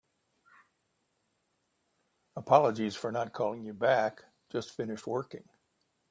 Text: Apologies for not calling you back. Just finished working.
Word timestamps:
Apologies 2.35 2.95
for 2.95 3.11
not 3.11 3.33
calling 3.33 3.63
you 3.63 3.73
back. 3.75 4.23
Just 4.51 4.71
finished 4.75 5.05
working. 5.05 5.43